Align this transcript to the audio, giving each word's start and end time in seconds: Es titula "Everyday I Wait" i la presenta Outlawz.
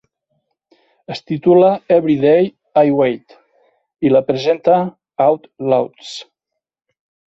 Es 1.15 1.21
titula 1.31 1.69
"Everyday 1.99 2.49
I 2.87 2.97
Wait" 3.03 3.37
i 4.09 4.15
la 4.17 4.25
presenta 4.33 4.83
Outlawz. 5.31 6.21